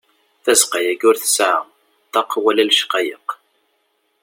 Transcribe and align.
Tazeqqa-agi 0.43 1.05
ur 1.09 1.15
tesɛa 1.17 1.59
ṭṭaq 2.11 2.31
wala 2.43 2.63
lecqayeq. 2.69 3.27